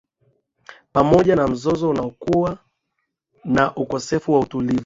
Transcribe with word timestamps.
Pamoja 0.93 1.35
na 1.35 1.47
mzozo 1.47 1.89
unaokua 1.89 2.57
na 3.43 3.75
ukosefu 3.75 4.33
wa 4.33 4.39
utulivu 4.39 4.79